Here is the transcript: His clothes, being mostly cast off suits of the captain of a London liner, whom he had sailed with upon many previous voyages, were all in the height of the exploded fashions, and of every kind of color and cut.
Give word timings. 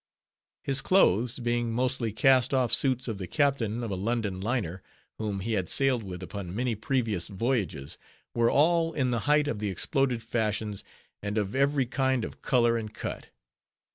His 0.63 0.81
clothes, 0.81 1.37
being 1.37 1.71
mostly 1.73 2.11
cast 2.11 2.55
off 2.55 2.73
suits 2.73 3.07
of 3.07 3.19
the 3.19 3.27
captain 3.27 3.83
of 3.83 3.91
a 3.91 3.95
London 3.95 4.41
liner, 4.41 4.81
whom 5.19 5.41
he 5.41 5.53
had 5.53 5.69
sailed 5.69 6.01
with 6.01 6.23
upon 6.23 6.55
many 6.55 6.73
previous 6.73 7.27
voyages, 7.27 7.99
were 8.33 8.49
all 8.49 8.93
in 8.93 9.11
the 9.11 9.19
height 9.29 9.47
of 9.47 9.59
the 9.59 9.69
exploded 9.69 10.23
fashions, 10.23 10.83
and 11.21 11.37
of 11.37 11.53
every 11.55 11.85
kind 11.85 12.25
of 12.25 12.41
color 12.41 12.77
and 12.77 12.95
cut. 12.95 13.27